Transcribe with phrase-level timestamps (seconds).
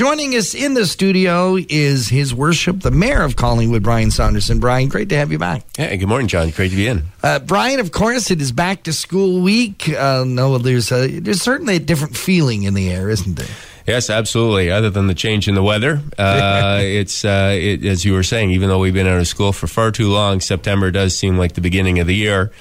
[0.00, 4.58] joining us in the studio is His Worship, the Mayor of Collingwood, Brian Saunderson.
[4.58, 5.62] Brian, great to have you back.
[5.76, 6.48] Hey, good morning, John.
[6.48, 7.02] Great to be in.
[7.22, 9.90] Uh, Brian, of course, it is back to school week.
[9.90, 13.54] Uh, no, there's a, there's certainly a different feeling in the air, isn't there?
[13.86, 14.70] Yes, absolutely.
[14.70, 18.52] Other than the change in the weather, uh, it's uh, it, as you were saying.
[18.52, 21.52] Even though we've been out of school for far too long, September does seem like
[21.52, 22.52] the beginning of the year.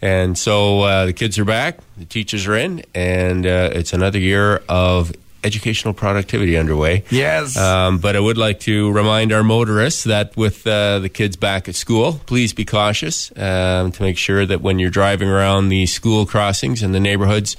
[0.00, 4.18] And so uh, the kids are back, the teachers are in, and uh, it's another
[4.18, 5.12] year of
[5.44, 7.04] educational productivity underway.
[7.10, 7.56] Yes.
[7.56, 11.68] Um, but I would like to remind our motorists that with uh, the kids back
[11.68, 15.86] at school, please be cautious um, to make sure that when you're driving around the
[15.86, 17.56] school crossings and the neighborhoods,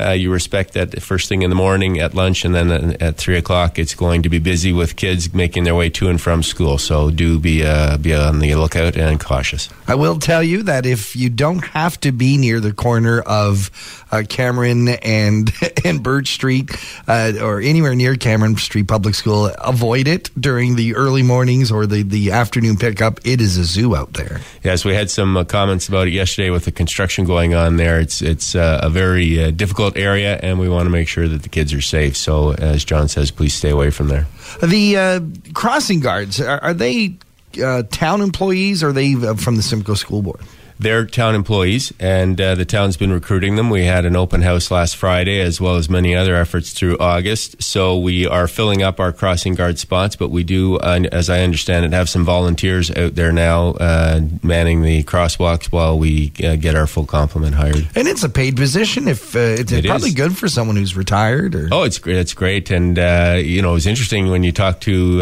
[0.00, 3.36] uh, you respect that first thing in the morning at lunch and then at three
[3.36, 6.78] o'clock it's going to be busy with kids making their way to and from school.
[6.78, 9.68] So do be uh, be on the lookout and cautious.
[9.86, 13.70] I will tell you that if you don't have to be near the corner of
[14.10, 15.52] uh, Cameron and
[15.84, 16.70] and Birch Street
[17.08, 21.86] uh, or anywhere near Cameron Street Public School, avoid it during the early mornings or
[21.86, 23.20] the the afternoon pickup.
[23.24, 24.40] It is a zoo out there.
[24.62, 28.00] Yes, we had some uh, comments about it yesterday with the construction going on there.
[28.00, 31.48] It's it's uh, a very difficult area, and we want to make sure that the
[31.48, 32.16] kids are safe.
[32.16, 34.26] So, as John says, please stay away from there.
[34.62, 35.20] The uh,
[35.54, 37.16] crossing guards are, are they
[37.62, 38.82] uh, town employees?
[38.82, 40.40] Or are they uh, from the Simcoe School Board?
[40.80, 43.68] They're town employees, and uh, the town's been recruiting them.
[43.68, 47.62] We had an open house last Friday, as well as many other efforts through August.
[47.62, 51.42] So we are filling up our crossing guard spots, but we do, uh, as I
[51.42, 56.56] understand it, have some volunteers out there now uh, manning the crosswalks while we uh,
[56.56, 57.86] get our full complement hired.
[57.94, 59.06] And it's a paid position.
[59.06, 60.14] If uh, it's it probably is.
[60.14, 61.56] good for someone who's retired.
[61.56, 62.16] Or oh, it's great.
[62.16, 65.18] It's great, and uh, you know, it's interesting when you talk to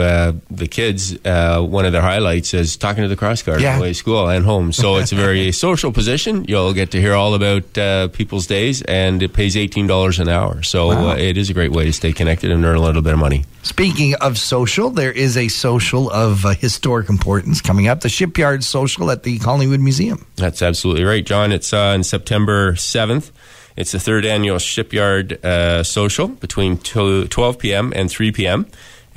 [0.51, 1.19] the kids.
[1.25, 3.75] one of their highlights is talking to the cross guard yeah.
[3.75, 4.70] the way to school and home.
[4.70, 6.45] So it's a very social position.
[6.49, 10.63] You'll get to hear all about uh, people's days, and it pays $18 an hour.
[10.63, 11.11] So wow.
[11.11, 13.19] uh, it is a great way to stay connected and earn a little bit of
[13.19, 13.45] money.
[13.63, 18.65] Speaking of social, there is a social of uh, historic importance coming up the Shipyard
[18.65, 20.27] Social at the Collingwood Museum.
[20.37, 21.53] That's absolutely right, John.
[21.53, 23.31] It's uh, on September 7th.
[23.77, 27.92] It's the third annual Shipyard uh, Social between 12 p.m.
[27.95, 28.67] and 3 p.m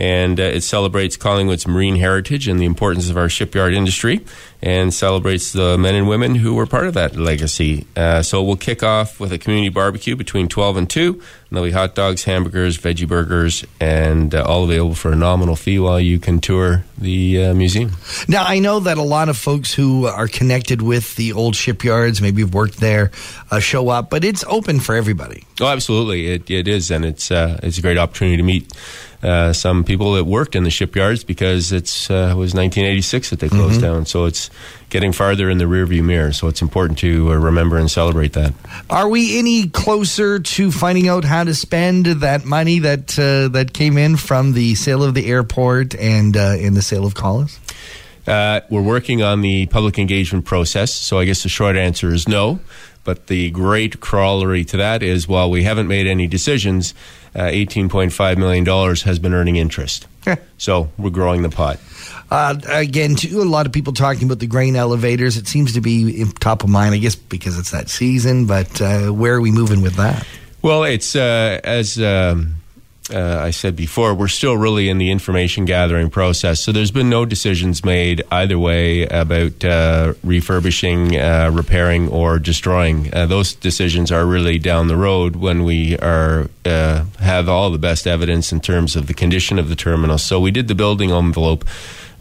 [0.02, 4.26] and uh, it celebrates Collingwood's marine heritage and the importance of our shipyard industry,
[4.60, 7.86] and celebrates the men and women who were part of that legacy.
[7.96, 11.14] Uh, so we'll kick off with a community barbecue between 12 and 2.
[11.14, 15.56] And there'll be hot dogs, hamburgers, veggie burgers, and uh, all available for a nominal
[15.56, 17.92] fee while you can tour the uh, museum.
[18.28, 22.24] Now, I know that a lot of folks who are connected with the old shipyards,
[22.24, 23.12] maybe have worked there,
[23.52, 25.46] uh, show up, but it's open for everybody.
[25.60, 26.28] Oh, absolutely.
[26.28, 28.72] It, it is, and it's, uh, it's a great opportunity to meet
[29.24, 33.50] uh, some people that worked in the shipyards because it's uh, was 1986 that they
[33.50, 33.82] closed mm-hmm.
[33.82, 34.06] down.
[34.06, 34.50] So it's
[34.90, 36.34] getting farther in the rearview mirror.
[36.34, 38.54] So it's important to uh, remember and celebrate that.
[38.90, 43.74] Are we any closer to finding out how to spend that money that uh, that
[43.74, 47.60] came in from the sale of the airport and uh, in the sale of Collus?
[48.28, 50.94] Uh, we're working on the public engagement process.
[50.94, 52.60] So I guess the short answer is no.
[53.04, 56.94] But the great corollary to that is while we haven't made any decisions,
[57.34, 58.66] uh, $18.5 million
[58.98, 60.08] has been earning interest.
[60.58, 61.80] so we're growing the pot.
[62.30, 65.36] Uh, again, too, a lot of people talking about the grain elevators.
[65.36, 68.46] It seems to be top of mind, I guess, because it's that season.
[68.46, 70.26] But uh, where are we moving with that?
[70.62, 72.00] Well, it's uh, as.
[72.00, 72.56] Um,
[73.10, 76.60] uh, I said before, we're still really in the information gathering process.
[76.60, 83.14] So there's been no decisions made either way about uh, refurbishing, uh, repairing, or destroying.
[83.14, 87.80] Uh, those decisions are really down the road when we are uh, have all the
[87.80, 90.18] best evidence in terms of the condition of the terminal.
[90.18, 91.66] So we did the building envelope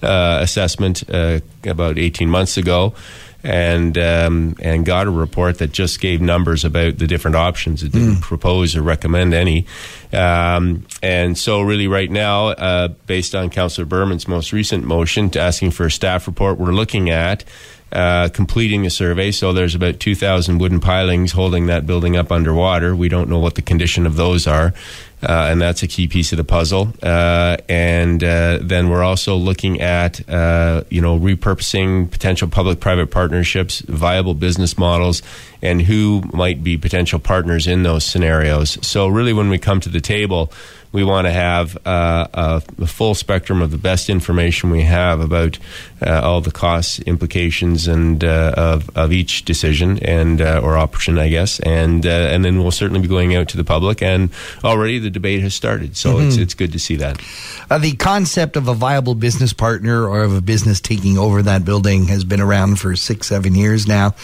[0.02, 2.94] assessment about 18 months ago
[3.42, 7.82] and um, and got a report that just gave numbers about the different options.
[7.82, 8.20] It didn't mm.
[8.20, 9.66] propose or recommend any.
[10.12, 15.40] Um, and so, really, right now, uh, based on Councillor Berman's most recent motion to
[15.40, 17.44] asking for a staff report, we're looking at.
[17.92, 19.32] Uh, completing the survey.
[19.32, 22.94] So there's about 2,000 wooden pilings holding that building up underwater.
[22.94, 24.74] We don't know what the condition of those are.
[25.22, 26.92] Uh, and that's a key piece of the puzzle.
[27.02, 34.34] Uh, and uh, then we're also looking at you know repurposing potential public-private partnerships, viable
[34.34, 35.22] business models,
[35.62, 38.78] and who might be potential partners in those scenarios.
[38.86, 40.52] So really, when we come to the table
[40.92, 45.20] we want to have uh, a, a, full spectrum of the best information we have
[45.20, 45.58] about
[46.04, 51.28] uh, all the costs, implications, and uh, of, of each decision and or option, I
[51.28, 54.02] guess, and and then we'll certainly be going out to the public.
[54.02, 54.30] And
[54.64, 56.28] already the debate has started, so mm-hmm.
[56.28, 57.20] it's it's good to see that.
[57.68, 61.64] Uh, the concept of a viable business partner or of a business taking over that
[61.64, 64.14] building has been around for six, seven years now.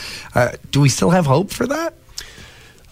[0.71, 1.96] do we still have hope for that?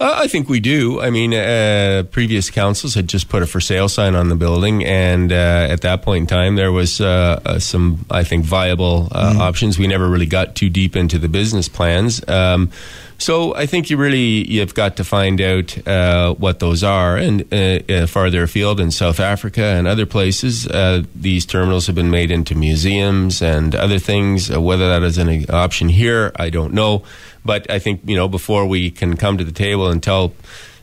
[0.01, 1.01] Uh, I think we do.
[1.01, 4.85] I mean, uh, previous councils had just put a for sale sign on the building,
[4.85, 9.09] and uh, at that point in time, there was uh, uh, some, I think, viable
[9.13, 9.79] uh, options.
[9.79, 12.27] We never really got too deep into the business plans.
[12.29, 12.73] Um,
[13.19, 17.45] so I think you really you've got to find out uh, what those are, and
[17.53, 22.11] uh, uh, farther afield in South Africa and other places, uh, these terminals have been
[22.11, 24.51] made into museums and other things.
[24.51, 27.05] Uh, whether that is an option here, I don't know.
[27.45, 30.33] But I think you know before we can come to the table and tell.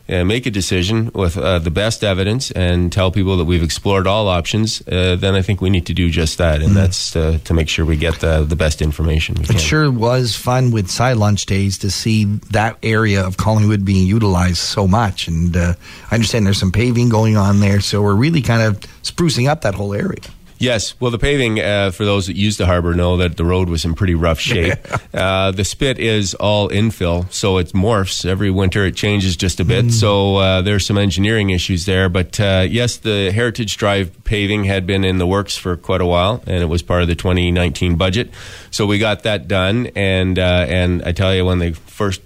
[0.08, 4.06] Uh, make a decision with uh, the best evidence and tell people that we've explored
[4.06, 7.38] all options, uh, then I think we need to do just that, and that's uh,
[7.44, 9.54] to make sure we get the, the best information we can.
[9.56, 14.58] It sure was fun with Sidelaunch Days to see that area of Collingwood being utilized
[14.58, 15.28] so much.
[15.28, 15.74] And uh,
[16.10, 19.60] I understand there's some paving going on there, so we're really kind of sprucing up
[19.62, 20.20] that whole area.
[20.62, 20.94] Yes.
[21.00, 23.84] Well, the paving, uh, for those that use the harbor, know that the road was
[23.84, 24.78] in pretty rough shape.
[25.12, 28.86] uh, the spit is all infill, so it morphs every winter.
[28.86, 29.90] It changes just a bit.
[29.90, 32.08] So uh, there's some engineering issues there.
[32.08, 36.06] But uh, yes, the Heritage Drive paving had been in the works for quite a
[36.06, 38.30] while, and it was part of the 2019 budget.
[38.70, 39.88] So we got that done.
[39.96, 42.20] And uh, and I tell you, when they first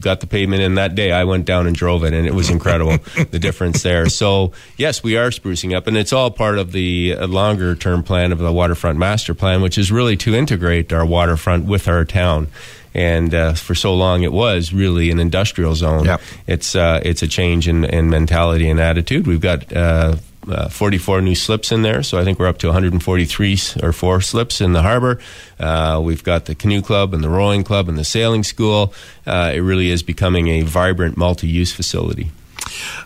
[0.00, 1.12] got the pavement in that day.
[1.12, 2.98] I went down and drove it, and it was incredible
[3.30, 4.08] the difference there.
[4.08, 8.02] So yes, we are sprucing up, and it's all part of the uh, longer term
[8.02, 12.04] plan of the waterfront master plan, which is really to integrate our waterfront with our
[12.04, 12.48] town.
[12.94, 16.04] And uh, for so long, it was really an industrial zone.
[16.04, 16.20] Yep.
[16.46, 19.26] It's uh, it's a change in, in mentality and attitude.
[19.26, 19.72] We've got.
[19.72, 20.16] Uh,
[20.50, 24.20] uh, 44 new slips in there, so I think we're up to 143 or four
[24.20, 25.18] slips in the harbor.
[25.58, 28.92] Uh, we've got the canoe club and the rowing club and the sailing school.
[29.26, 32.30] Uh, it really is becoming a vibrant multi-use facility.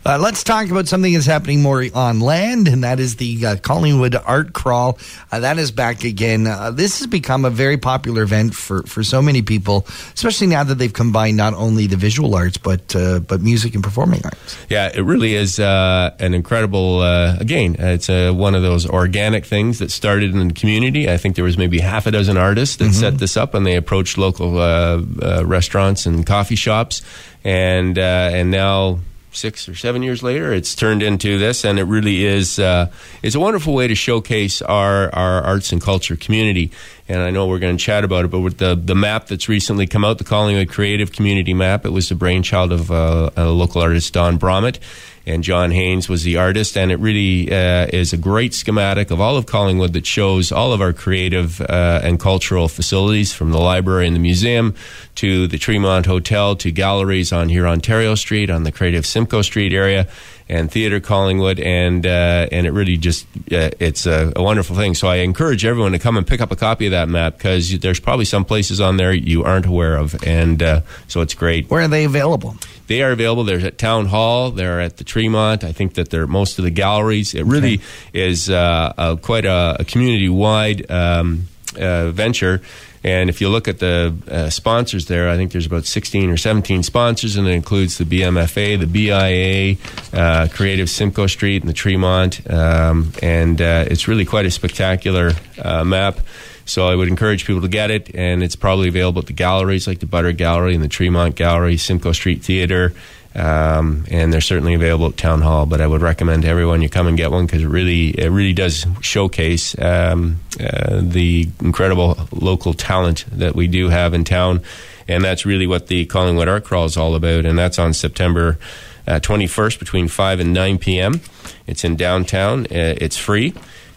[0.05, 3.57] Uh, let's talk about something that's happening more on land, and that is the uh,
[3.57, 4.99] Collingwood Art Crawl.
[5.31, 6.47] Uh, that is back again.
[6.47, 10.65] Uh, this has become a very popular event for, for so many people, especially now
[10.65, 14.57] that they've combined not only the visual arts but uh, but music and performing arts.
[14.69, 17.01] Yeah, it really is uh, an incredible.
[17.01, 21.09] Uh, again, it's one of those organic things that started in the community.
[21.11, 23.77] I think there was maybe half a dozen artists that set this up, and they
[23.77, 27.03] approached local uh, uh, restaurants and coffee shops,
[27.45, 28.99] and uh, and now.
[29.35, 32.59] Six or seven years later, it's turned into this, and it really is.
[32.59, 32.91] Uh,
[33.23, 36.71] it's a wonderful way to showcase our, our arts and culture community.
[37.09, 39.49] And I know we're going to chat about it, but with the the map that's
[39.49, 43.47] recently come out, the Collingwood Creative Community Map, it was the brainchild of uh, a
[43.47, 44.79] local artist, Don Bromett
[45.27, 49.21] and John Haynes was the artist, and it really uh, is a great schematic of
[49.21, 53.61] all of Collingwood that shows all of our creative uh, and cultural facilities, from the
[53.61, 54.75] library and the museum
[55.17, 59.73] to the Tremont Hotel to galleries on here Ontario Street, on the Creative Simcoe Street
[59.73, 60.09] area,
[60.53, 64.95] and Theatre Collingwood, and uh, and it really just uh, it's a, a wonderful thing.
[64.95, 67.79] So I encourage everyone to come and pick up a copy of that map because
[67.79, 71.71] there's probably some places on there you aren't aware of, and uh, so it's great.
[71.71, 72.55] Where are they available?
[72.87, 73.45] They are available.
[73.45, 74.51] They're at Town Hall.
[74.51, 75.65] They're at the Tremont.
[75.65, 77.35] I think that they're most of the galleries.
[77.35, 77.81] It really
[78.13, 81.47] is uh, a, quite a, a community-wide um,
[81.81, 82.61] uh, venture.
[83.05, 86.37] And if you look at the uh, sponsors there, I think there's about 16 or
[86.37, 89.77] 17 sponsors, and it includes the BMFA, the BIA,
[90.13, 92.49] uh, Creative Simcoe Street, and the Tremont.
[92.51, 96.21] Um, and uh, it's really quite a spectacular uh, map.
[96.65, 99.89] So I would encourage people to get it, and it's probably available at the galleries
[99.89, 102.95] like the Butter Gallery and the Tremont Gallery, Simcoe Street Theater,
[103.35, 105.67] um, and they're certainly available at Town Hall.
[105.67, 108.31] But I would recommend to everyone you come and get one because it really it
[108.31, 114.63] really does showcase um, uh, the incredible local talent that we do have in town,
[115.09, 118.59] and that's really what the Collingwood Art Crawl is all about, and that's on September.
[119.05, 121.21] Uh, 21st between 5 and 9 p.m.
[121.67, 122.67] It's in downtown.
[122.67, 123.53] Uh, it's free.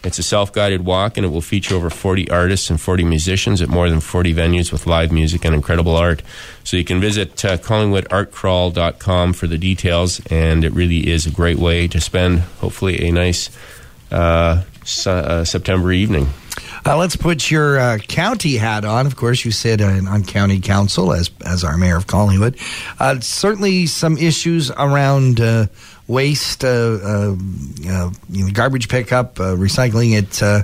[0.06, 3.60] It's a self guided walk, and it will feature over 40 artists and 40 musicians
[3.60, 6.22] at more than 40 venues with live music and incredible art.
[6.62, 11.58] So you can visit uh, CollingwoodArtCrawl.com for the details, and it really is a great
[11.58, 13.50] way to spend, hopefully, a nice
[14.12, 16.28] uh, su- uh, September evening.
[16.86, 19.06] Uh, let's put your uh, county hat on.
[19.06, 22.56] Of course, you sit uh, on county council as as our mayor of Collingwood.
[23.00, 25.66] Uh, certainly, some issues around uh,
[26.08, 27.36] waste, uh, uh,
[27.88, 28.10] uh,
[28.52, 30.16] garbage pickup, uh, recycling.
[30.16, 30.42] It.
[30.42, 30.62] Uh,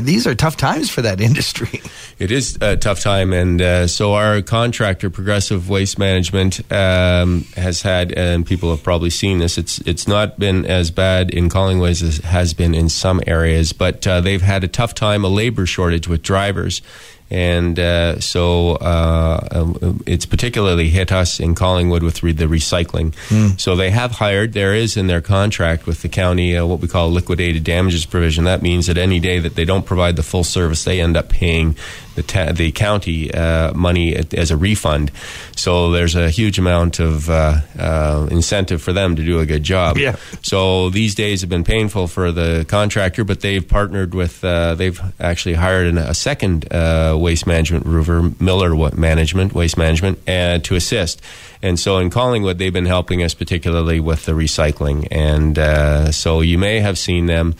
[0.00, 1.80] these are tough times for that industry.
[2.18, 7.82] It is a tough time, and uh, so our contractor, Progressive Waste Management, um, has
[7.82, 9.58] had, and people have probably seen this.
[9.58, 13.72] It's it's not been as bad in Collingwood as it has been in some areas,
[13.72, 16.82] but they've had a tough time, a labor shortage with drivers.
[17.28, 23.14] And uh, so uh, um, it's particularly hit us in Collingwood with re- the recycling.
[23.58, 26.86] So they have hired, there is in their contract with the county uh, what we
[26.86, 28.44] call a liquidated damages provision.
[28.44, 31.28] That means that any day that they don't provide the full service, they end up
[31.28, 31.76] paying
[32.16, 35.12] the ta- the county uh, money as a refund.
[35.54, 39.62] So there's a huge amount of uh, uh, incentive for them to do a good
[39.62, 39.98] job.
[39.98, 40.16] Yeah.
[40.42, 45.00] So these days have been painful for the contractor, but they've partnered with uh, they've
[45.20, 50.74] actually hired an, a second uh, waste management roofer, Miller Management Waste Management, uh, to
[50.74, 51.22] assist.
[51.62, 56.40] And so in Collingwood, they've been helping us particularly with the recycling, and uh, so
[56.40, 57.54] you may have seen them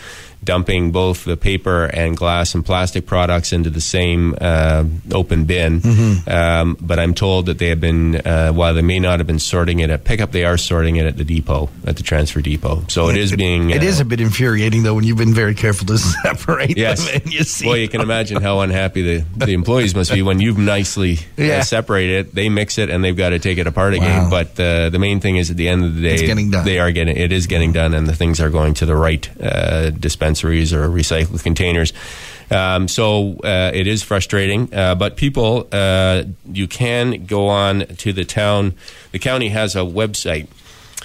[0.46, 5.82] dumping both the paper and glass and plastic products into the same uh, open bin.
[6.26, 9.38] Um, but I'm told that they have been, uh, while they may not have been
[9.38, 12.84] sorting it at pickup, they are sorting it at the depot, at the transfer depot.
[12.88, 13.70] So it is being.
[13.76, 17.04] It uh, is a bit infuriating though when you've been very careful to separate Yes.
[17.04, 17.66] them and you see.
[17.66, 21.58] Well, you can imagine how unhappy the, the employees must be when you've nicely Yeah.
[21.58, 22.34] uh, separated it.
[22.34, 24.02] They mix it and they've got to take it apart Wow.
[24.04, 24.30] again.
[24.30, 26.64] But uh, the main thing is at the end of the day, It's getting done.
[26.64, 29.28] they are getting it is getting done, and the things are going to the right
[29.42, 29.90] uh,
[30.36, 31.92] dispensaries or recycled containers.
[32.50, 38.12] Um, so uh, it is frustrating, uh, but people, uh, you can go on to
[38.12, 38.74] the town.
[39.12, 40.48] The county has a website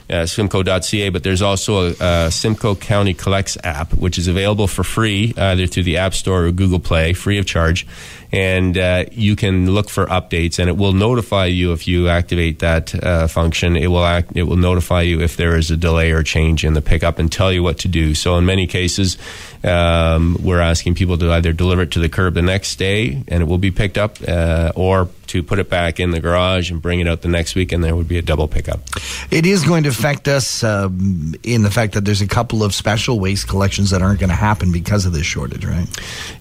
[0.10, 4.84] uh, simcoe.ca, but there's also a, a Simcoe County Collects app, which is available for
[4.84, 7.88] free either through the App Store or Google Play, free of charge.
[8.32, 12.60] And uh, you can look for updates, and it will notify you if you activate
[12.60, 13.76] that uh, function.
[13.76, 14.32] It will act.
[14.36, 17.32] It will notify you if there is a delay or change in the pickup, and
[17.32, 18.16] tell you what to do.
[18.16, 19.18] So in many cases,
[19.64, 23.44] um, we're asking people to either deliver it to the curb the next day, and
[23.44, 26.82] it will be picked up, uh, or to put it back in the garage and
[26.82, 28.82] bring it out the next week, and there would be a double pickup.
[29.30, 32.74] It is going to affect us um, in the fact that there's a couple of
[32.74, 35.88] special waste collections that aren't going to happen because of this shortage, right?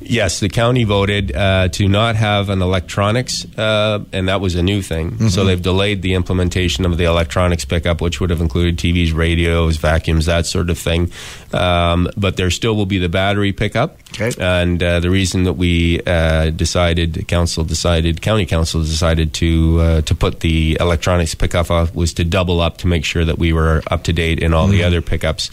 [0.00, 4.62] Yes, the county voted uh, to not have an electronics, uh, and that was a
[4.62, 5.28] new thing.
[5.30, 9.76] So they've delayed the implementation of the electronics pickup, which would have included TVs, radios,
[9.76, 11.10] vacuums, that sort of thing.
[11.52, 13.98] Um, but there still will be the battery pickup.
[14.12, 14.32] Okay.
[14.38, 20.00] And uh, the reason that we uh, decided, council decided, county council decided to uh,
[20.02, 23.52] to put the electronics pickup off was to double up to make sure that we
[23.52, 25.50] were up to date in all the other pickups.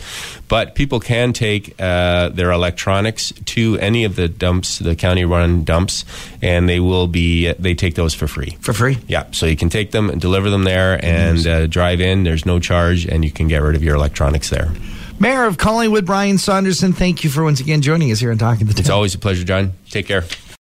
[0.47, 5.63] But people can take uh, their electronics to any of the dumps, the county run
[5.63, 6.05] dumps,
[6.41, 8.57] and they will be they take those for free.
[8.61, 8.97] For free?
[9.07, 12.23] Yeah, so you can take them and deliver them there and uh, drive in.
[12.23, 14.71] There's no charge, and you can get rid of your electronics there.
[15.19, 18.67] Mayor of Collingwood, Brian Saunderson, thank you for once again joining us here and talking
[18.67, 19.73] to the It's always a pleasure, John.
[19.89, 20.23] Take care.